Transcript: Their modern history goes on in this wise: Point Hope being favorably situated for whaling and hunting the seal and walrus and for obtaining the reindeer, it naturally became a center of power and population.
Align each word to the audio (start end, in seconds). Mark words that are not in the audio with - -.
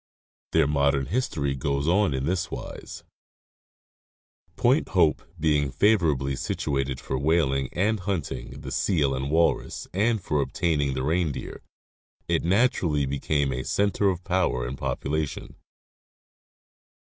Their 0.53 0.65
modern 0.65 1.05
history 1.05 1.53
goes 1.53 1.87
on 1.87 2.15
in 2.15 2.25
this 2.25 2.49
wise: 2.49 3.03
Point 4.55 4.87
Hope 4.97 5.21
being 5.39 5.69
favorably 5.71 6.35
situated 6.35 6.99
for 6.99 7.19
whaling 7.19 7.69
and 7.73 7.99
hunting 7.99 8.61
the 8.61 8.71
seal 8.71 9.13
and 9.13 9.29
walrus 9.29 9.87
and 9.93 10.19
for 10.19 10.41
obtaining 10.41 10.95
the 10.95 11.03
reindeer, 11.03 11.61
it 12.27 12.41
naturally 12.43 13.05
became 13.05 13.53
a 13.53 13.63
center 13.63 14.09
of 14.09 14.23
power 14.23 14.65
and 14.67 14.75
population. 14.75 15.55